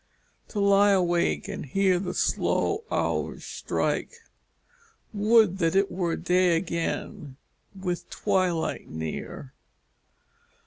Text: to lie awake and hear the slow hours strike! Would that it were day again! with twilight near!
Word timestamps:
to 0.47 0.59
lie 0.59 0.89
awake 0.89 1.47
and 1.47 1.63
hear 1.67 1.99
the 1.99 2.15
slow 2.15 2.83
hours 2.89 3.45
strike! 3.45 4.15
Would 5.13 5.59
that 5.59 5.75
it 5.75 5.91
were 5.91 6.15
day 6.15 6.57
again! 6.57 7.37
with 7.79 8.09
twilight 8.09 8.89
near! 8.89 9.53